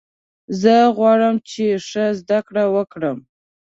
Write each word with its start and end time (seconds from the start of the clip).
زه 0.61 0.75
غواړم 0.97 1.35
چې 1.49 1.65
ښه 1.87 2.05
زده 2.19 2.39
کړه 2.47 2.63
وکړم. 2.75 3.17